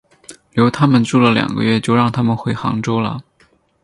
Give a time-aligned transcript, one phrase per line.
[0.53, 3.21] 留他们住了两个月就让他们回杭州了。